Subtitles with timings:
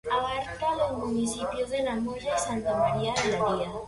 [0.11, 3.71] Abarca los municipios de Moya y Santa María de Guía.